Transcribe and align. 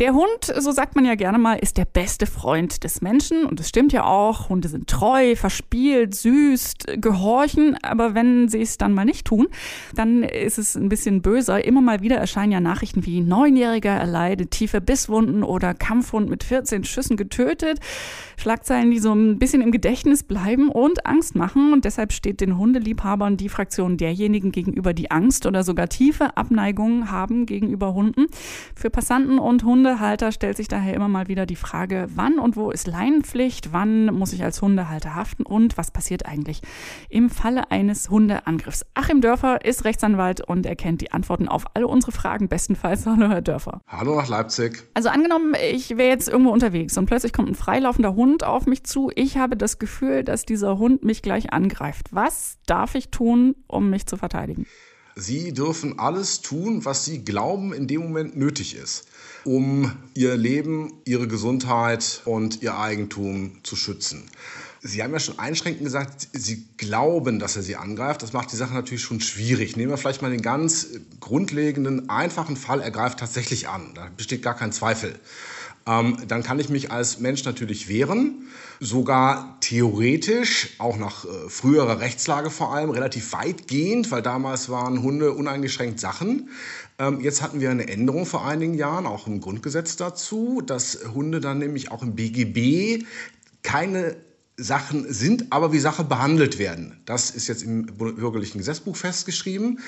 Der 0.00 0.12
Hund, 0.12 0.52
so 0.58 0.72
sagt 0.72 0.96
man 0.96 1.04
ja 1.04 1.14
gerne 1.14 1.38
mal, 1.38 1.54
ist 1.54 1.76
der 1.76 1.84
beste 1.84 2.26
Freund 2.26 2.82
des 2.82 3.00
Menschen. 3.00 3.46
Und 3.46 3.60
es 3.60 3.68
stimmt 3.68 3.92
ja 3.92 4.02
auch. 4.02 4.48
Hunde 4.48 4.66
sind 4.66 4.90
treu, 4.90 5.36
verspielt, 5.36 6.16
süß, 6.16 6.74
gehorchen. 6.96 7.78
Aber 7.80 8.12
wenn 8.16 8.48
sie 8.48 8.60
es 8.60 8.76
dann 8.76 8.92
mal 8.92 9.04
nicht 9.04 9.24
tun, 9.24 9.46
dann 9.94 10.24
ist 10.24 10.58
es 10.58 10.74
ein 10.74 10.88
bisschen 10.88 11.22
böser. 11.22 11.64
Immer 11.64 11.80
mal 11.80 12.02
wieder 12.02 12.16
erscheinen 12.16 12.50
ja 12.50 12.58
Nachrichten 12.58 13.06
wie 13.06 13.20
Neunjähriger 13.20 13.92
erleidet 13.92 14.50
tiefe 14.50 14.80
Bisswunden 14.80 15.44
oder 15.44 15.74
Kampfhund 15.74 16.28
mit 16.28 16.42
14 16.42 16.82
Schüssen 16.82 17.16
getötet. 17.16 17.78
Schlagzeilen, 18.36 18.90
die 18.90 18.98
so 18.98 19.12
ein 19.12 19.38
bisschen 19.38 19.62
im 19.62 19.70
Gedächtnis 19.70 20.24
bleiben 20.24 20.70
und 20.70 21.06
Angst 21.06 21.36
machen. 21.36 21.72
Und 21.72 21.84
deshalb 21.84 22.12
steht 22.12 22.40
den 22.40 22.58
Hundeliebhabern 22.58 23.36
die 23.36 23.48
Fraktion 23.48 23.96
derjenigen 23.96 24.50
gegenüber, 24.50 24.92
die 24.92 25.12
Angst 25.12 25.46
oder 25.46 25.62
sogar 25.62 25.88
tiefe 25.88 26.36
Abneigungen 26.36 27.12
haben 27.12 27.46
gegenüber 27.46 27.94
Hunden. 27.94 28.26
Für 28.74 28.90
Passanten 28.90 29.38
und 29.38 29.62
Hunde 29.62 29.83
Hundehalter 29.84 30.32
stellt 30.32 30.56
sich 30.56 30.66
daher 30.66 30.94
immer 30.94 31.08
mal 31.08 31.28
wieder 31.28 31.44
die 31.44 31.56
Frage, 31.56 32.06
wann 32.14 32.38
und 32.38 32.56
wo 32.56 32.70
ist 32.70 32.86
Leinenpflicht, 32.86 33.74
wann 33.74 34.06
muss 34.06 34.32
ich 34.32 34.42
als 34.42 34.62
Hundehalter 34.62 35.14
haften 35.14 35.42
und 35.42 35.76
was 35.76 35.90
passiert 35.90 36.24
eigentlich 36.24 36.62
im 37.10 37.28
Falle 37.28 37.70
eines 37.70 38.08
Hundeangriffs. 38.08 38.86
Achim 38.94 39.20
Dörfer 39.20 39.62
ist 39.62 39.84
Rechtsanwalt 39.84 40.40
und 40.40 40.64
er 40.64 40.74
kennt 40.74 41.02
die 41.02 41.12
Antworten 41.12 41.48
auf 41.48 41.66
alle 41.74 41.86
unsere 41.86 42.12
Fragen 42.12 42.48
bestenfalls. 42.48 43.04
Hallo, 43.14 43.28
Herr 43.28 43.42
Dörfer. 43.42 43.82
Hallo 43.86 44.16
nach 44.16 44.26
Leipzig. 44.26 44.84
Also 44.94 45.10
angenommen, 45.10 45.54
ich 45.70 45.90
wäre 45.90 46.08
jetzt 46.08 46.30
irgendwo 46.30 46.50
unterwegs 46.50 46.96
und 46.96 47.04
plötzlich 47.04 47.34
kommt 47.34 47.50
ein 47.50 47.54
freilaufender 47.54 48.14
Hund 48.14 48.42
auf 48.42 48.64
mich 48.64 48.84
zu. 48.84 49.10
Ich 49.14 49.36
habe 49.36 49.54
das 49.54 49.78
Gefühl, 49.78 50.24
dass 50.24 50.46
dieser 50.46 50.78
Hund 50.78 51.04
mich 51.04 51.20
gleich 51.20 51.52
angreift. 51.52 52.08
Was 52.10 52.56
darf 52.64 52.94
ich 52.94 53.10
tun, 53.10 53.54
um 53.66 53.90
mich 53.90 54.06
zu 54.06 54.16
verteidigen? 54.16 54.64
Sie 55.16 55.52
dürfen 55.52 55.98
alles 55.98 56.40
tun, 56.40 56.84
was 56.84 57.04
Sie 57.04 57.24
glauben 57.24 57.72
in 57.72 57.86
dem 57.86 58.02
Moment 58.02 58.36
nötig 58.36 58.74
ist, 58.74 59.06
um 59.44 59.92
Ihr 60.14 60.36
Leben, 60.36 60.94
Ihre 61.04 61.28
Gesundheit 61.28 62.22
und 62.24 62.62
Ihr 62.62 62.76
Eigentum 62.76 63.58
zu 63.62 63.76
schützen. 63.76 64.24
Sie 64.80 65.02
haben 65.02 65.12
ja 65.12 65.20
schon 65.20 65.38
einschränkend 65.38 65.84
gesagt, 65.84 66.28
Sie 66.32 66.66
glauben, 66.76 67.38
dass 67.38 67.56
er 67.56 67.62
Sie 67.62 67.76
angreift. 67.76 68.22
Das 68.22 68.32
macht 68.32 68.52
die 68.52 68.56
Sache 68.56 68.74
natürlich 68.74 69.02
schon 69.02 69.20
schwierig. 69.20 69.76
Nehmen 69.76 69.90
wir 69.90 69.96
vielleicht 69.96 70.20
mal 70.20 70.30
den 70.30 70.42
ganz 70.42 70.88
grundlegenden, 71.20 72.10
einfachen 72.10 72.56
Fall, 72.56 72.80
er 72.80 72.90
greift 72.90 73.20
tatsächlich 73.20 73.68
an. 73.68 73.92
Da 73.94 74.10
besteht 74.16 74.42
gar 74.42 74.56
kein 74.56 74.72
Zweifel 74.72 75.18
ähm, 75.86 76.16
dann 76.28 76.42
kann 76.42 76.58
ich 76.60 76.68
mich 76.68 76.90
als 76.90 77.20
Mensch 77.20 77.44
natürlich 77.44 77.88
wehren, 77.88 78.46
sogar 78.80 79.58
theoretisch, 79.60 80.70
auch 80.78 80.96
nach 80.96 81.24
äh, 81.24 81.48
früherer 81.48 82.00
Rechtslage 82.00 82.50
vor 82.50 82.74
allem, 82.74 82.90
relativ 82.90 83.32
weitgehend, 83.32 84.10
weil 84.10 84.22
damals 84.22 84.68
waren 84.68 85.02
Hunde 85.02 85.32
uneingeschränkt 85.32 86.00
Sachen. 86.00 86.48
Ähm, 86.98 87.20
jetzt 87.20 87.42
hatten 87.42 87.60
wir 87.60 87.70
eine 87.70 87.88
Änderung 87.88 88.24
vor 88.24 88.46
einigen 88.46 88.74
Jahren, 88.74 89.06
auch 89.06 89.26
im 89.26 89.40
Grundgesetz 89.40 89.96
dazu, 89.96 90.62
dass 90.64 91.00
Hunde 91.12 91.40
dann 91.40 91.58
nämlich 91.58 91.90
auch 91.90 92.02
im 92.02 92.14
BGB 92.14 93.04
keine 93.62 94.16
Sachen 94.56 95.12
sind, 95.12 95.46
aber 95.50 95.72
wie 95.72 95.80
Sachen 95.80 96.08
behandelt 96.08 96.60
werden. 96.60 97.00
Das 97.06 97.30
ist 97.30 97.48
jetzt 97.48 97.64
im 97.64 97.86
bürgerlichen 97.86 98.58
Gesetzbuch 98.58 98.94
festgeschrieben. 98.94 99.80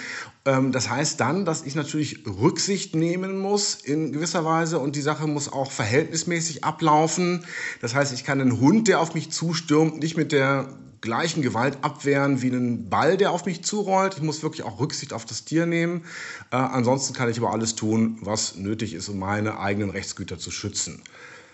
Ähm, 0.45 0.73
das 0.73 0.91
heißt 0.91 1.21
dann, 1.21 1.45
dass 1.45 1.63
ich 1.63 1.77
natürlich 1.77 2.27
Rücksicht 2.27 2.97
nehmen 2.97 3.39
muss 3.39 3.77
in 3.77 4.13
gewisser 4.13 4.45
Weise 4.45 4.81
und 4.81 4.97
die 4.97 5.03
Sache 5.03 5.29
muss 5.29 5.53
auch 5.53 5.71
verhältnismäßig 5.71 6.65
ablaufen. 6.65 7.45
Das 7.81 7.95
heißt, 7.95 8.13
ich 8.13 8.25
kann 8.25 8.41
einen 8.41 8.59
Hund, 8.59 8.89
der 8.89 9.01
auf 9.01 9.15
mich 9.15 9.31
zustürmt, 9.31 10.01
nicht 10.01 10.17
mit 10.17 10.33
der 10.33 10.69
gleichen 11.01 11.43
Gewalt 11.43 11.79
abwehren 11.83 12.43
wie 12.43 12.51
einen 12.51 12.89
Ball, 12.89 13.17
der 13.17 13.31
auf 13.31 13.47
mich 13.47 13.63
zurollt. 13.63 14.15
Ich 14.17 14.23
muss 14.23 14.43
wirklich 14.43 14.65
auch 14.65 14.81
Rücksicht 14.81 15.13
auf 15.13 15.25
das 15.25 15.45
Tier 15.45 15.67
nehmen. 15.67 16.03
Äh, 16.51 16.57
ansonsten 16.57 17.15
kann 17.15 17.31
ich 17.31 17.39
aber 17.39 17.53
alles 17.53 17.77
tun, 17.77 18.19
was 18.21 18.57
nötig 18.57 18.95
ist, 18.95 19.09
um 19.09 19.21
meine 19.21 19.61
eigenen 19.61 19.91
Rechtsgüter 19.91 20.39
zu 20.39 20.51
schützen. 20.51 21.03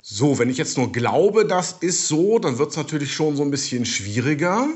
So, 0.05 0.41
wenn 0.41 0.51
ich 0.51 0.59
jetzt 0.59 0.77
nur 0.77 0.91
glaube, 0.91 1.47
das 1.47 1.77
ist 1.81 2.09
so, 2.09 2.41
dann 2.41 2.59
wird 2.59 2.71
es 2.71 2.77
natürlich 2.77 3.15
schon 3.15 3.37
so 3.37 3.45
ein 3.45 3.53
bisschen 3.53 3.87
schwieriger. 3.87 4.67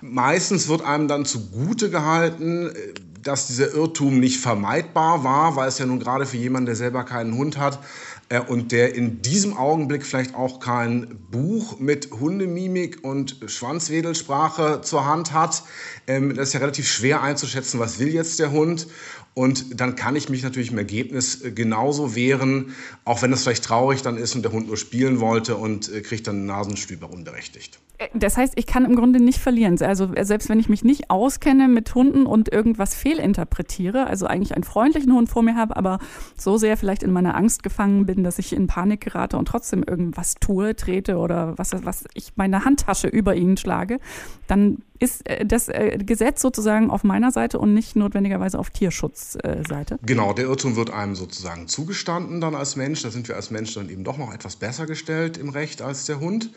Meistens 0.00 0.68
wird 0.68 0.82
einem 0.82 1.08
dann 1.08 1.24
zugute 1.24 1.90
gehalten, 1.90 2.70
äh, 2.70 2.94
dass 3.22 3.46
dieser 3.46 3.72
Irrtum 3.72 4.20
nicht 4.20 4.40
vermeidbar 4.40 5.24
war, 5.24 5.56
weil 5.56 5.68
es 5.68 5.78
ja 5.78 5.86
nun 5.86 6.00
gerade 6.00 6.26
für 6.26 6.36
jemanden, 6.36 6.66
der 6.66 6.76
selber 6.76 7.04
keinen 7.04 7.36
Hund 7.36 7.58
hat 7.58 7.78
äh, 8.28 8.40
und 8.40 8.72
der 8.72 8.94
in 8.94 9.22
diesem 9.22 9.56
Augenblick 9.56 10.04
vielleicht 10.04 10.34
auch 10.34 10.60
kein 10.60 11.18
Buch 11.30 11.78
mit 11.78 12.10
Hundemimik 12.12 13.04
und 13.04 13.36
Schwanzwedelsprache 13.46 14.80
zur 14.82 15.06
Hand 15.06 15.32
hat, 15.32 15.62
ähm, 16.06 16.34
das 16.34 16.48
ist 16.48 16.54
ja 16.54 16.60
relativ 16.60 16.88
schwer 16.88 17.22
einzuschätzen, 17.22 17.78
was 17.78 17.98
will 17.98 18.08
jetzt 18.08 18.38
der 18.38 18.50
Hund. 18.50 18.86
Und 19.34 19.80
dann 19.80 19.96
kann 19.96 20.14
ich 20.14 20.28
mich 20.28 20.42
natürlich 20.42 20.72
im 20.72 20.78
Ergebnis 20.78 21.42
äh, 21.42 21.52
genauso 21.52 22.14
wehren, 22.14 22.74
auch 23.04 23.22
wenn 23.22 23.32
es 23.32 23.42
vielleicht 23.42 23.64
traurig 23.64 24.02
dann 24.02 24.18
ist 24.18 24.34
und 24.34 24.42
der 24.42 24.52
Hund 24.52 24.66
nur 24.66 24.76
spielen 24.76 25.20
wollte 25.20 25.56
und 25.56 25.90
äh, 25.90 26.02
kriegt 26.02 26.26
dann 26.26 26.44
Nasenstüber 26.44 27.10
unberechtigt. 27.10 27.78
Äh, 27.96 28.08
das 28.14 28.36
heißt, 28.36 28.52
ich 28.56 28.66
kann 28.66 28.84
im 28.84 28.94
Grunde 28.94 29.20
nicht 29.20 29.38
verlieren. 29.38 29.80
Also 29.80 30.10
selbst 30.20 30.50
wenn 30.50 30.60
ich 30.60 30.68
mich 30.68 30.84
nicht 30.84 31.08
auskenne 31.10 31.68
mit 31.68 31.94
Hunden 31.94 32.26
und 32.26 32.52
irgendwas 32.52 32.94
fehlinterpretiere, 33.12 34.06
also 34.06 34.26
eigentlich 34.26 34.54
einen 34.54 34.64
freundlichen 34.64 35.12
Hund 35.12 35.28
vor 35.28 35.42
mir 35.42 35.56
habe, 35.56 35.76
aber 35.76 35.98
so 36.36 36.56
sehr 36.56 36.76
vielleicht 36.76 37.02
in 37.02 37.12
meiner 37.12 37.36
Angst 37.36 37.62
gefangen 37.62 38.06
bin, 38.06 38.24
dass 38.24 38.38
ich 38.38 38.54
in 38.54 38.66
Panik 38.66 39.02
gerate 39.02 39.36
und 39.36 39.46
trotzdem 39.46 39.82
irgendwas 39.82 40.34
tue, 40.34 40.74
trete 40.76 41.16
oder 41.16 41.56
was, 41.58 41.72
was 41.84 42.04
ich 42.14 42.32
meine 42.36 42.64
Handtasche 42.64 43.08
über 43.08 43.34
ihn 43.34 43.56
schlage, 43.56 43.98
dann 44.46 44.78
ist 44.98 45.28
äh, 45.28 45.44
das 45.44 45.68
äh, 45.68 45.98
Gesetz 45.98 46.40
sozusagen 46.40 46.90
auf 46.90 47.04
meiner 47.04 47.32
Seite 47.32 47.58
und 47.58 47.74
nicht 47.74 47.96
notwendigerweise 47.96 48.58
auf 48.58 48.70
Tierschutzseite? 48.70 49.98
Genau, 50.02 50.32
der 50.32 50.46
Irrtum 50.46 50.76
wird 50.76 50.90
einem 50.90 51.14
sozusagen 51.14 51.68
zugestanden 51.68 52.40
dann 52.40 52.54
als 52.54 52.76
Mensch. 52.76 53.02
Da 53.02 53.10
sind 53.10 53.28
wir 53.28 53.36
als 53.36 53.50
Mensch 53.50 53.74
dann 53.74 53.90
eben 53.90 54.04
doch 54.04 54.18
noch 54.18 54.32
etwas 54.32 54.56
besser 54.56 54.86
gestellt 54.86 55.38
im 55.38 55.48
Recht 55.48 55.82
als 55.82 56.06
der 56.06 56.20
Hund. 56.20 56.50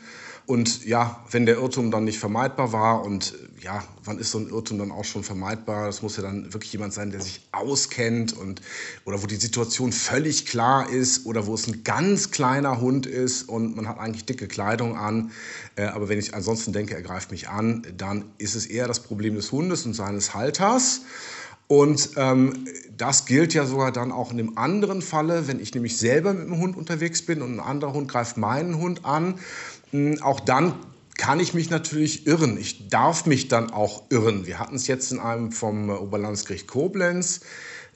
Und 0.47 0.85
ja, 0.85 1.23
wenn 1.31 1.47
der 1.47 1.55
Irrtum 1.55 1.89
dann 1.89 2.03
nicht 2.03 2.19
vermeidbar 2.19 2.71
war 2.71 3.03
und 3.03 3.33
ja, 3.61 3.83
wann 4.03 4.19
ist 4.19 4.29
so 4.29 4.38
ein 4.38 4.49
Irrtum 4.49 4.77
dann 4.77 4.91
auch 4.91 5.03
schon 5.03 5.23
vermeidbar? 5.23 5.88
Das 5.88 6.03
muss 6.03 6.17
ja 6.17 6.23
dann 6.23 6.44
wirklich 6.53 6.72
jemand 6.73 6.94
sein, 6.94 7.11
der 7.11 7.22
sich 7.22 7.41
auskennt 7.51 8.33
und 8.33 8.61
oder 9.06 9.22
wo 9.22 9.28
die 9.28 9.35
Situation 9.35 9.91
völlig 9.91 10.45
klar 10.45 10.89
ist 10.89 11.25
oder 11.25 11.45
wo 11.47 11.53
es 11.53 11.67
ein 11.67 11.83
ganz 11.83 12.31
kleiner 12.31 12.81
Hund 12.81 13.06
ist 13.06 13.44
und 13.44 13.75
man 13.75 13.88
hat 13.88 14.00
eigentlich 14.00 14.25
dicke 14.25 14.47
Kleidung 14.47 14.97
an. 14.97 15.31
Äh, 15.75 15.85
aber 15.85 16.09
wenn 16.09 16.19
ich 16.19 16.33
ansonsten 16.33 16.73
denke, 16.73 16.95
er 16.95 17.01
greift 17.01 17.31
mich 17.31 17.50
an, 17.50 17.85
dann 17.97 18.25
ist 18.38 18.56
es 18.56 18.66
eher 18.66 18.88
das 18.88 19.01
Problem 19.01 19.35
des 19.35 19.51
Hundes 19.51 19.85
und 19.85 19.94
seines 19.94 20.33
Halters. 20.33 21.01
Und 21.67 22.11
ähm, 22.16 22.67
das 22.95 23.25
gilt 23.25 23.56
ja 23.56 23.66
sogar 23.66 23.91
dann 23.91 24.12
auch 24.12 24.29
in 24.29 24.38
dem 24.38 24.57
anderen 24.57 25.01
Falle, 25.01 25.47
wenn 25.47 25.59
ich 25.59 25.73
nämlich 25.73 25.97
selber 25.97 26.31
mit 26.33 26.47
dem 26.47 26.59
Hund 26.59 26.77
unterwegs 26.77 27.23
bin 27.23 27.41
und 27.41 27.56
ein 27.56 27.59
anderer 27.59 27.94
Hund 27.94 28.07
greift 28.07 28.38
meinen 28.38 28.77
Hund 28.77 29.03
an 29.03 29.39
auch 30.22 30.39
dann 30.39 30.73
kann 31.17 31.39
ich 31.39 31.53
mich 31.53 31.69
natürlich 31.69 32.27
irren. 32.27 32.57
Ich 32.57 32.89
darf 32.89 33.25
mich 33.25 33.47
dann 33.47 33.71
auch 33.71 34.03
irren. 34.09 34.45
Wir 34.45 34.59
hatten 34.59 34.75
es 34.75 34.87
jetzt 34.87 35.11
in 35.11 35.19
einem 35.19 35.51
vom 35.51 35.89
Oberlandesgericht 35.89 36.67
Koblenz 36.67 37.41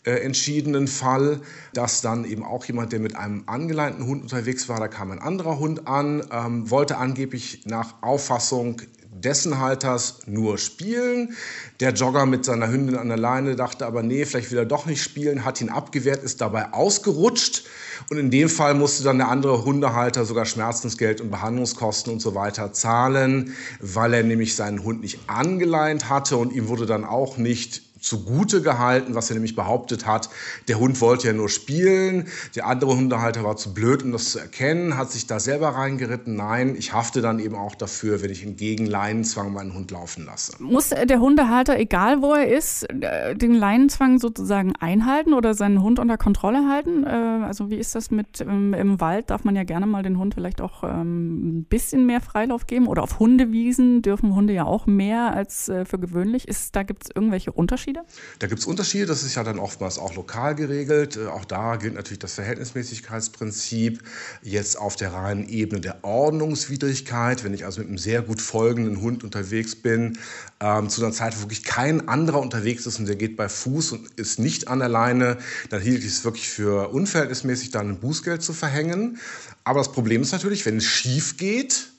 äh, 0.05 0.11
entschiedenen 0.11 0.87
Fall, 0.87 1.41
dass 1.73 2.01
dann 2.01 2.23
eben 2.23 2.43
auch 2.43 2.63
jemand, 2.65 2.93
der 2.93 2.99
mit 2.99 3.15
einem 3.15 3.43
angeleinten 3.47 4.05
Hund 4.05 4.23
unterwegs 4.23 4.69
war, 4.69 4.79
da 4.79 4.87
kam 4.87 5.11
ein 5.11 5.19
anderer 5.19 5.59
Hund 5.59 5.87
an, 5.87 6.23
ähm, 6.31 6.69
wollte 6.69 6.97
angeblich 6.97 7.63
nach 7.65 8.01
Auffassung 8.01 8.81
dessen 9.11 9.59
Halters 9.59 10.21
nur 10.25 10.57
spielen. 10.57 11.35
Der 11.79 11.91
Jogger 11.91 12.25
mit 12.25 12.45
seiner 12.45 12.69
Hündin 12.69 12.95
an 12.95 13.09
der 13.09 13.17
Leine 13.17 13.55
dachte 13.55 13.85
aber, 13.85 14.01
nee, 14.01 14.25
vielleicht 14.25 14.51
will 14.51 14.59
er 14.59 14.65
doch 14.65 14.85
nicht 14.85 15.03
spielen, 15.03 15.43
hat 15.43 15.59
ihn 15.59 15.69
abgewehrt, 15.69 16.23
ist 16.23 16.39
dabei 16.41 16.71
ausgerutscht. 16.71 17.65
Und 18.09 18.17
in 18.17 18.31
dem 18.31 18.49
Fall 18.49 18.73
musste 18.73 19.03
dann 19.03 19.17
der 19.17 19.29
andere 19.29 19.65
Hundehalter 19.65 20.25
sogar 20.25 20.45
Schmerzensgeld 20.45 21.21
und 21.21 21.31
Behandlungskosten 21.31 22.13
und 22.13 22.21
so 22.21 22.35
weiter 22.35 22.71
zahlen, 22.71 23.53
weil 23.81 24.13
er 24.13 24.23
nämlich 24.23 24.55
seinen 24.55 24.83
Hund 24.83 25.01
nicht 25.01 25.19
angeleint 25.27 26.09
hatte 26.09 26.37
und 26.37 26.53
ihm 26.53 26.67
wurde 26.67 26.85
dann 26.85 27.03
auch 27.03 27.37
nicht 27.37 27.88
zugute 27.99 28.61
gehalten, 28.61 29.15
was 29.15 29.29
er 29.29 29.35
nämlich 29.35 29.55
behauptet 29.55 30.05
hat, 30.05 30.29
der 30.67 30.79
Hund 30.79 30.99
wollte 31.01 31.27
ja 31.27 31.33
nur 31.33 31.49
spielen, 31.49 32.27
der 32.55 32.67
andere 32.67 32.95
Hundehalter 32.95 33.43
war 33.43 33.57
zu 33.57 33.73
blöd, 33.73 34.03
um 34.03 34.11
das 34.11 34.31
zu 34.31 34.39
erkennen, 34.39 34.97
hat 34.97 35.11
sich 35.11 35.27
da 35.27 35.39
selber 35.39 35.69
reingeritten. 35.69 36.35
Nein, 36.35 36.75
ich 36.77 36.93
hafte 36.93 37.21
dann 37.21 37.39
eben 37.39 37.55
auch 37.55 37.75
dafür, 37.75 38.21
wenn 38.21 38.31
ich 38.31 38.43
entgegen 38.43 38.85
Leinenzwang 38.85 39.53
meinen 39.53 39.73
Hund 39.73 39.91
laufen 39.91 40.25
lasse. 40.25 40.53
Muss 40.59 40.89
der 40.89 41.19
Hundehalter, 41.19 41.77
egal 41.77 42.21
wo 42.21 42.33
er 42.33 42.47
ist, 42.47 42.83
äh, 42.83 43.35
den 43.35 43.53
Leinenzwang 43.53 44.19
sozusagen 44.19 44.73
einhalten 44.79 45.33
oder 45.33 45.53
seinen 45.53 45.81
Hund 45.81 45.99
unter 45.99 46.17
Kontrolle 46.17 46.69
halten? 46.69 47.03
Äh, 47.03 47.45
also 47.45 47.69
wie 47.69 47.77
ist 47.77 47.95
das 47.95 48.11
mit 48.11 48.41
ähm, 48.41 48.73
im 48.73 48.99
Wald? 49.01 49.29
Darf 49.29 49.43
man 49.43 49.55
ja 49.55 49.63
gerne 49.63 49.85
mal 49.85 50.03
den 50.03 50.17
Hund 50.17 50.33
vielleicht 50.33 50.61
auch 50.61 50.83
ähm, 50.83 51.59
ein 51.59 51.63
bisschen 51.65 52.05
mehr 52.05 52.21
Freilauf 52.21 52.67
geben 52.67 52.87
oder 52.87 53.03
auf 53.03 53.19
Hundewiesen 53.19 54.01
dürfen 54.01 54.35
Hunde 54.35 54.53
ja 54.53 54.65
auch 54.65 54.85
mehr 54.85 55.33
als 55.33 55.69
äh, 55.69 55.85
für 55.85 55.99
gewöhnlich. 55.99 56.47
Ist, 56.47 56.75
da 56.75 56.83
gibt 56.83 57.03
es 57.03 57.09
irgendwelche 57.13 57.51
Unterschiede? 57.51 57.88
Unterschiede? 57.89 58.01
Da 58.39 58.47
gibt 58.47 58.59
es 58.59 58.65
Unterschiede, 58.65 59.05
das 59.05 59.23
ist 59.23 59.35
ja 59.35 59.43
dann 59.43 59.59
oftmals 59.59 59.97
auch 59.97 60.15
lokal 60.15 60.55
geregelt. 60.55 61.17
Äh, 61.17 61.27
auch 61.27 61.45
da 61.45 61.75
gilt 61.75 61.95
natürlich 61.95 62.19
das 62.19 62.33
Verhältnismäßigkeitsprinzip. 62.35 64.01
Jetzt 64.41 64.77
auf 64.77 64.95
der 64.95 65.13
reinen 65.13 65.47
Ebene 65.47 65.81
der 65.81 66.03
Ordnungswidrigkeit, 66.03 67.43
wenn 67.43 67.53
ich 67.53 67.65
also 67.65 67.81
mit 67.81 67.89
einem 67.89 67.97
sehr 67.97 68.21
gut 68.21 68.41
folgenden 68.41 69.01
Hund 69.01 69.23
unterwegs 69.23 69.75
bin, 69.75 70.17
ähm, 70.59 70.89
zu 70.89 71.03
einer 71.03 71.13
Zeit, 71.13 71.35
wo 71.37 71.41
wirklich 71.41 71.63
kein 71.63 72.07
anderer 72.07 72.39
unterwegs 72.39 72.85
ist 72.85 72.99
und 72.99 73.07
der 73.07 73.15
geht 73.15 73.37
bei 73.37 73.49
Fuß 73.49 73.93
und 73.93 74.07
ist 74.15 74.39
nicht 74.39 74.67
an 74.67 74.79
der 74.79 74.89
Leine, 74.89 75.37
dann 75.69 75.81
hielt 75.81 75.99
ich 75.99 76.11
es 76.11 76.23
wirklich 76.23 76.49
für 76.49 76.89
unverhältnismäßig, 76.89 77.71
dann 77.71 77.89
ein 77.89 77.99
Bußgeld 77.99 78.41
zu 78.41 78.53
verhängen. 78.53 79.19
Aber 79.63 79.79
das 79.79 79.91
Problem 79.91 80.21
ist 80.21 80.31
natürlich, 80.31 80.65
wenn 80.65 80.77
es 80.77 80.85
schief 80.85 81.37
geht, 81.37 81.89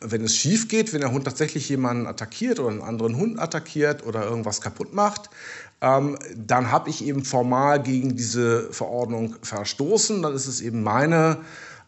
wenn 0.00 0.24
es 0.24 0.36
schief 0.36 0.68
geht, 0.68 0.92
wenn 0.92 1.00
der 1.00 1.12
Hund 1.12 1.24
tatsächlich 1.24 1.68
jemanden 1.68 2.06
attackiert 2.06 2.60
oder 2.60 2.70
einen 2.70 2.82
anderen 2.82 3.16
Hund 3.16 3.38
attackiert 3.38 4.06
oder 4.06 4.24
irgendwas 4.24 4.60
kaputt 4.60 4.94
macht, 4.94 5.30
ähm, 5.80 6.18
dann 6.34 6.70
habe 6.70 6.90
ich 6.90 7.04
eben 7.04 7.24
formal 7.24 7.82
gegen 7.82 8.16
diese 8.16 8.72
Verordnung 8.72 9.36
verstoßen. 9.42 10.22
Dann 10.22 10.34
ist 10.34 10.46
es 10.46 10.60
eben 10.60 10.82
meine 10.82 11.38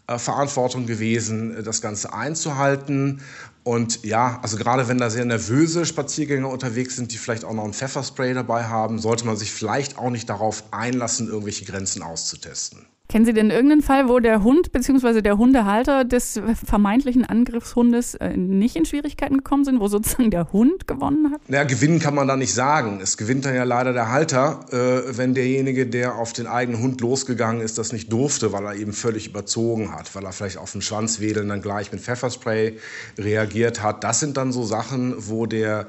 äh, 0.06 0.19
Verantwortung 0.19 0.87
gewesen, 0.87 1.62
das 1.64 1.81
Ganze 1.81 2.12
einzuhalten. 2.12 3.22
Und 3.64 4.05
ja, 4.05 4.38
also 4.43 4.56
gerade 4.56 4.88
wenn 4.88 4.99
da 4.99 5.10
sehr 5.10 5.25
nervöse 5.25 5.84
Spaziergänger 5.84 6.49
unterwegs 6.49 6.96
sind, 6.96 7.12
die 7.12 7.19
vielleicht 7.19 7.44
auch 7.44 7.52
noch 7.52 7.64
ein 7.64 7.75
Pfefferspray 7.75 8.32
dabei 8.32 8.64
haben, 8.64 8.99
sollte 8.99 9.26
man 9.26 9.37
sich 9.37 9.52
vielleicht 9.52 9.99
auch 9.99 10.10
nicht 10.10 10.31
darauf 10.31 10.64
einlassen, 10.70 11.28
irgendwelche 11.28 11.66
Grenzen 11.66 12.02
auszutesten. 12.02 12.87
Kennen 13.10 13.25
Sie 13.25 13.32
denn 13.32 13.50
irgendeinen 13.50 13.81
Fall, 13.81 14.06
wo 14.10 14.19
der 14.19 14.43
Hund 14.43 14.70
bzw. 14.70 15.22
der 15.22 15.38
Hundehalter 15.38 16.05
des 16.05 16.38
vermeintlichen 16.62 17.25
Angriffshundes 17.25 18.16
äh, 18.16 18.37
nicht 18.37 18.76
in 18.76 18.84
Schwierigkeiten 18.84 19.38
gekommen 19.38 19.64
sind, 19.64 19.81
wo 19.81 19.88
sozusagen 19.88 20.31
der 20.31 20.52
Hund 20.52 20.87
gewonnen 20.87 21.32
hat? 21.32 21.40
Naja, 21.49 21.64
gewinnen 21.64 22.00
kann 22.00 22.14
man 22.14 22.28
da 22.28 22.37
nicht 22.37 22.52
sagen. 22.52 23.00
Es 23.02 23.16
gewinnt 23.16 23.46
dann 23.46 23.55
ja 23.55 23.64
leider 23.64 23.94
der 23.94 24.10
Halter, 24.10 24.60
äh, 24.72 25.16
wenn 25.16 25.32
derjenige, 25.32 25.87
der 25.87 26.16
auf 26.16 26.34
den 26.34 26.46
eigenen 26.46 26.82
Hund 26.82 27.00
losgegangen 27.00 27.62
ist, 27.62 27.78
das 27.78 27.94
nicht 27.94 28.12
durfte, 28.12 28.52
weil 28.52 28.66
er 28.66 28.75
eben 28.75 28.93
völlig 28.93 29.26
überzogen 29.26 29.94
hat, 29.94 30.14
weil 30.14 30.26
er 30.26 30.32
vielleicht 30.32 30.58
auf 30.58 30.72
den 30.72 30.82
Schwanzwedeln 30.82 31.49
dann 31.49 31.62
gleich 31.62 31.90
mit 31.90 32.02
Pfefferspray 32.02 32.76
reagiert 33.16 33.82
hat. 33.82 34.05
Das 34.05 34.20
sind 34.20 34.37
dann 34.37 34.52
so 34.52 34.64
Sachen, 34.64 35.14
wo 35.16 35.46
der 35.46 35.87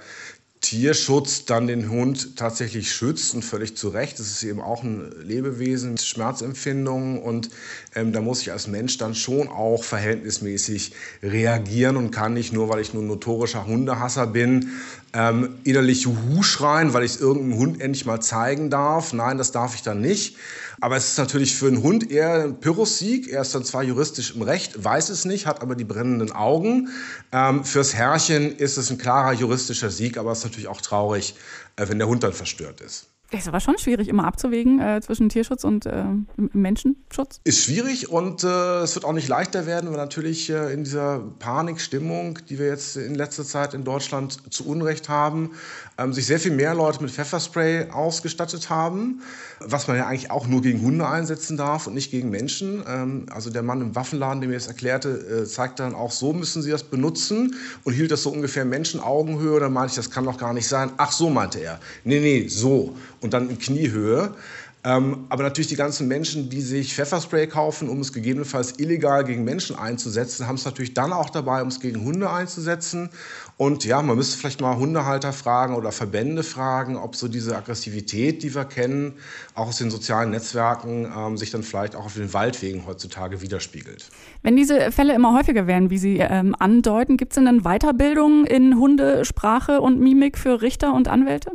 Tierschutz 0.61 1.45
dann 1.45 1.67
den 1.67 1.89
Hund 1.89 2.35
tatsächlich 2.35 2.91
schützt 2.91 3.33
und 3.33 3.43
völlig 3.43 3.77
zu 3.77 3.89
Recht. 3.89 4.19
Das 4.19 4.27
ist 4.27 4.43
eben 4.43 4.59
auch 4.59 4.83
ein 4.83 5.09
Lebewesen 5.23 5.91
mit 5.91 6.01
Schmerzempfindungen 6.01 7.21
und 7.21 7.49
ähm, 7.95 8.11
da 8.11 8.19
muss 8.19 8.41
ich 8.41 8.51
als 8.51 8.67
Mensch 8.67 8.97
dann 8.97 9.15
schon 9.15 9.47
auch 9.47 9.83
verhältnismäßig 9.85 10.91
reagieren 11.23 11.95
und 11.95 12.11
kann 12.11 12.33
nicht 12.33 12.51
nur, 12.51 12.67
weil 12.67 12.81
ich 12.81 12.93
nur 12.93 13.03
ein 13.03 13.07
notorischer 13.07 13.65
Hundehasser 13.67 14.27
bin, 14.27 14.71
ähm, 15.13 15.57
innerlich 15.63 16.03
Juhu 16.03 16.43
schreien, 16.43 16.93
weil 16.93 17.03
ich 17.03 17.15
es 17.15 17.21
irgendeinem 17.21 17.57
Hund 17.57 17.81
endlich 17.81 18.05
mal 18.05 18.19
zeigen 18.19 18.69
darf. 18.69 19.13
Nein, 19.13 19.37
das 19.37 19.51
darf 19.51 19.75
ich 19.75 19.81
dann 19.81 20.01
nicht. 20.01 20.37
Aber 20.81 20.95
es 20.95 21.09
ist 21.09 21.17
natürlich 21.17 21.55
für 21.55 21.67
einen 21.67 21.83
Hund 21.83 22.09
eher 22.11 22.43
ein 22.43 22.59
Pyrrhus-Sieg. 22.59 23.27
Er 23.27 23.41
ist 23.41 23.53
dann 23.53 23.63
zwar 23.63 23.83
juristisch 23.83 24.35
im 24.35 24.41
Recht, 24.41 24.83
weiß 24.83 25.09
es 25.09 25.25
nicht, 25.25 25.45
hat 25.45 25.61
aber 25.61 25.75
die 25.75 25.83
brennenden 25.83 26.31
Augen. 26.31 26.89
Ähm, 27.31 27.63
fürs 27.65 27.93
Herrchen 27.93 28.55
ist 28.55 28.77
es 28.77 28.89
ein 28.89 28.97
klarer 28.97 29.33
juristischer 29.33 29.89
Sieg, 29.89 30.17
aber 30.17 30.31
es 30.31 30.39
ist 30.39 30.45
natürlich 30.45 30.67
auch 30.67 30.81
traurig, 30.81 31.35
äh, 31.75 31.87
wenn 31.89 31.97
der 31.97 32.07
Hund 32.07 32.23
dann 32.23 32.33
verstört 32.33 32.81
ist. 32.81 33.07
Ist 33.31 33.47
aber 33.47 33.59
schon 33.59 33.77
schwierig, 33.77 34.07
immer 34.07 34.25
abzuwägen 34.25 34.79
äh, 34.79 35.01
zwischen 35.01 35.29
Tierschutz 35.29 35.63
und 35.63 35.85
äh, 35.85 36.03
Menschenschutz. 36.35 37.41
Ist 37.43 37.63
schwierig 37.63 38.09
und 38.09 38.43
äh, 38.43 38.81
es 38.81 38.95
wird 38.95 39.05
auch 39.05 39.13
nicht 39.13 39.27
leichter 39.27 39.67
werden, 39.67 39.91
weil 39.91 39.97
natürlich 39.97 40.49
äh, 40.49 40.73
in 40.73 40.83
dieser 40.83 41.19
Panikstimmung, 41.37 42.39
die 42.49 42.57
wir 42.57 42.65
jetzt 42.65 42.97
in 42.97 43.13
letzter 43.13 43.43
Zeit 43.43 43.75
in 43.75 43.83
Deutschland 43.83 44.51
zu 44.51 44.67
Unrecht 44.67 45.09
haben, 45.09 45.51
ähm, 45.99 46.11
sich 46.11 46.25
sehr 46.25 46.39
viel 46.39 46.53
mehr 46.53 46.73
Leute 46.73 47.03
mit 47.03 47.11
Pfefferspray 47.11 47.91
ausgestattet 47.91 48.71
haben, 48.71 49.21
was 49.59 49.87
man 49.87 49.97
ja 49.97 50.07
eigentlich 50.07 50.31
auch 50.31 50.47
nur 50.47 50.63
gegen 50.63 50.81
Hunde 50.81 51.07
einsetzen 51.07 51.55
darf 51.55 51.85
und 51.85 51.93
nicht 51.93 52.09
gegen 52.09 52.31
Menschen. 52.31 52.83
Ähm, 52.87 53.27
also 53.29 53.51
der 53.51 53.61
Mann 53.61 53.81
im 53.81 53.95
Waffenladen, 53.95 54.41
der 54.41 54.49
mir 54.49 54.55
das 54.55 54.65
erklärte, 54.65 55.43
äh, 55.43 55.45
zeigte 55.45 55.83
dann 55.83 55.93
auch, 55.93 56.11
so 56.11 56.33
müssen 56.33 56.63
Sie 56.63 56.71
das 56.71 56.81
benutzen 56.81 57.55
und 57.83 57.93
hielt 57.93 58.09
das 58.09 58.23
so 58.23 58.31
ungefähr 58.31 58.65
Menschenaugenhöhe. 58.65 59.59
Da 59.59 59.69
meinte 59.69 59.91
ich, 59.91 59.95
das 59.97 60.09
kann 60.09 60.25
doch 60.25 60.39
gar 60.39 60.53
nicht 60.53 60.67
sein. 60.67 60.91
Ach, 60.97 61.11
so 61.11 61.29
meinte 61.29 61.59
er. 61.59 61.79
Nee, 62.03 62.19
nee, 62.19 62.47
so 62.47 62.95
und 63.21 63.33
dann 63.33 63.49
in 63.49 63.59
Kniehöhe. 63.59 64.33
Ähm, 64.81 65.25
aber 65.27 65.43
natürlich 65.43 65.67
die 65.67 65.75
ganzen 65.75 66.07
Menschen, 66.07 66.49
die 66.49 66.61
sich 66.61 66.93
Pfefferspray 66.93 67.47
kaufen, 67.47 67.89
um 67.89 67.99
es 67.99 68.13
gegebenenfalls 68.13 68.79
illegal 68.79 69.25
gegen 69.25 69.43
Menschen 69.43 69.75
einzusetzen, 69.75 70.47
haben 70.47 70.55
es 70.55 70.63
natürlich 70.63 70.93
dann 70.93 71.11
auch 71.11 71.29
dabei, 71.29 71.61
um 71.61 71.67
es 71.67 71.81
gegen 71.81 72.05
Hunde 72.05 72.29
einzusetzen. 72.29 73.09
Und 73.57 73.83
ja, 73.83 74.01
man 74.01 74.15
müsste 74.15 74.37
vielleicht 74.37 74.61
mal 74.61 74.77
Hundehalter 74.77 75.33
fragen 75.33 75.75
oder 75.75 75.91
Verbände 75.91 76.43
fragen, 76.43 76.95
ob 76.95 77.17
so 77.17 77.27
diese 77.27 77.57
Aggressivität, 77.57 78.41
die 78.41 78.55
wir 78.55 78.63
kennen, 78.63 79.15
auch 79.53 79.67
aus 79.67 79.79
den 79.79 79.91
sozialen 79.91 80.31
Netzwerken, 80.31 81.11
ähm, 81.13 81.37
sich 81.37 81.51
dann 81.51 81.63
vielleicht 81.63 81.97
auch 81.97 82.05
auf 82.05 82.13
den 82.13 82.33
Waldwegen 82.33 82.85
heutzutage 82.85 83.41
widerspiegelt. 83.41 84.09
Wenn 84.43 84.55
diese 84.55 84.93
Fälle 84.93 85.13
immer 85.13 85.37
häufiger 85.37 85.67
werden, 85.67 85.89
wie 85.89 85.97
Sie 85.97 86.19
ähm, 86.19 86.55
andeuten, 86.57 87.17
gibt 87.17 87.33
es 87.33 87.35
denn 87.35 87.45
dann 87.45 87.63
Weiterbildung 87.63 88.45
in 88.45 88.79
Hundesprache 88.79 89.81
und 89.81 89.99
Mimik 89.99 90.37
für 90.37 90.61
Richter 90.61 90.93
und 90.93 91.09
Anwälte? 91.09 91.51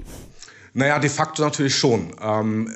Naja, 0.75 0.99
de 0.99 1.09
facto 1.09 1.43
natürlich 1.43 1.77
schon. 1.77 2.13
Ähm, 2.21 2.69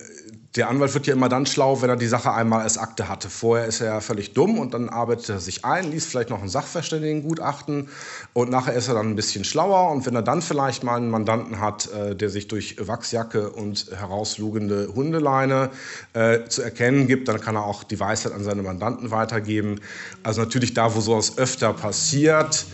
der 0.56 0.68
Anwalt 0.68 0.94
wird 0.94 1.06
ja 1.06 1.14
immer 1.14 1.28
dann 1.28 1.46
schlau, 1.46 1.82
wenn 1.82 1.90
er 1.90 1.96
die 1.96 2.06
Sache 2.06 2.32
einmal 2.32 2.62
als 2.62 2.78
Akte 2.78 3.08
hatte. 3.08 3.28
Vorher 3.28 3.66
ist 3.66 3.80
er 3.80 3.88
ja 3.88 4.00
völlig 4.00 4.32
dumm 4.32 4.58
und 4.58 4.72
dann 4.72 4.88
arbeitet 4.88 5.28
er 5.28 5.40
sich 5.40 5.64
ein, 5.64 5.90
liest 5.90 6.08
vielleicht 6.08 6.30
noch 6.30 6.42
ein 6.42 6.48
Sachverständigengutachten 6.48 7.88
und 8.32 8.50
nachher 8.50 8.72
ist 8.72 8.88
er 8.88 8.94
dann 8.94 9.10
ein 9.10 9.16
bisschen 9.16 9.44
schlauer. 9.44 9.90
Und 9.90 10.06
wenn 10.06 10.14
er 10.14 10.22
dann 10.22 10.40
vielleicht 10.40 10.84
mal 10.84 10.96
einen 10.96 11.10
Mandanten 11.10 11.60
hat, 11.60 11.92
äh, 11.92 12.16
der 12.16 12.30
sich 12.30 12.48
durch 12.48 12.76
Wachsjacke 12.80 13.50
und 13.50 13.90
herauslugende 13.94 14.92
Hundeleine 14.94 15.70
äh, 16.14 16.44
zu 16.48 16.62
erkennen 16.62 17.08
gibt, 17.08 17.28
dann 17.28 17.40
kann 17.40 17.56
er 17.56 17.64
auch 17.64 17.84
die 17.84 18.00
Weisheit 18.00 18.32
an 18.32 18.42
seine 18.42 18.62
Mandanten 18.62 19.10
weitergeben. 19.10 19.80
Also 20.22 20.40
natürlich 20.40 20.72
da, 20.72 20.94
wo 20.94 21.00
sowas 21.00 21.36
öfter 21.36 21.72
passiert, 21.72 22.64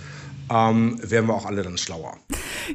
ähm, 0.50 0.98
werden 1.02 1.26
wir 1.26 1.34
auch 1.34 1.46
alle 1.46 1.62
dann 1.62 1.76
schlauer. 1.76 2.16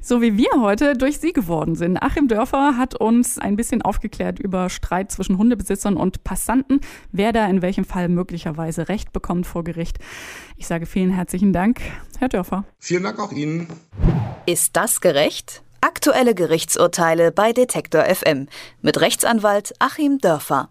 So 0.01 0.21
wie 0.21 0.37
wir 0.37 0.61
heute 0.61 0.93
durch 0.95 1.19
Sie 1.19 1.33
geworden 1.33 1.75
sind. 1.75 1.97
Achim 1.97 2.27
Dörfer 2.27 2.77
hat 2.77 2.95
uns 2.95 3.37
ein 3.37 3.55
bisschen 3.55 3.81
aufgeklärt 3.81 4.39
über 4.39 4.69
Streit 4.69 5.11
zwischen 5.11 5.37
Hundebesitzern 5.37 5.97
und 5.97 6.23
Passanten, 6.23 6.81
wer 7.11 7.31
da 7.31 7.45
in 7.47 7.61
welchem 7.61 7.85
Fall 7.85 8.09
möglicherweise 8.09 8.89
Recht 8.89 9.13
bekommt 9.13 9.47
vor 9.47 9.63
Gericht. 9.63 9.97
Ich 10.57 10.67
sage 10.67 10.85
vielen 10.85 11.11
herzlichen 11.11 11.53
Dank, 11.53 11.81
Herr 12.19 12.29
Dörfer. 12.29 12.65
Vielen 12.79 13.03
Dank 13.03 13.19
auch 13.19 13.31
Ihnen. 13.31 13.67
Ist 14.45 14.75
das 14.75 15.01
gerecht? 15.01 15.63
Aktuelle 15.81 16.35
Gerichtsurteile 16.35 17.31
bei 17.31 17.53
Detektor 17.53 18.03
FM 18.03 18.47
mit 18.81 18.99
Rechtsanwalt 18.99 19.73
Achim 19.79 20.17
Dörfer. 20.17 20.69